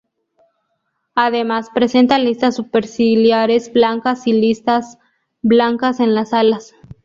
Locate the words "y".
4.25-4.33